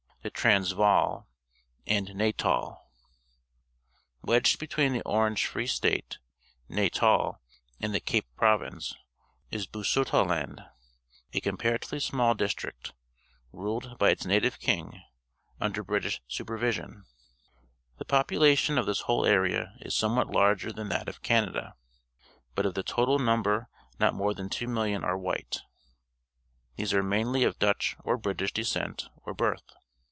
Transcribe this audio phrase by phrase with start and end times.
[0.23, 1.25] Stretching along
[1.87, 2.75] the Atlantic from
[4.27, 5.67] .\ngola between the Orange Free
[6.69, 7.41] Natal,
[7.79, 8.93] and the Cape Province
[9.49, 10.69] is Ba^utoland,
[11.33, 12.93] a comparatively small district,
[13.51, 15.01] ruled by itSL nativaJdng
[15.59, 17.03] under British supervision.
[17.97, 21.73] The population of tliis whole area is some what larger than that of Canada,
[22.53, 25.63] but of the total number not more than two millions are white.
[26.75, 29.63] These are mainly of Dutch or British descent or birth.